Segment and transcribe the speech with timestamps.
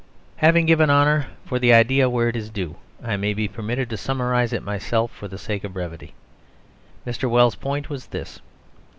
[0.37, 3.97] Having given honour for the idea where it is due, I may be permitted to
[3.97, 6.15] summarise it myself for the sake of brevity.
[7.05, 7.29] Mr.
[7.29, 8.41] Wells' point was this.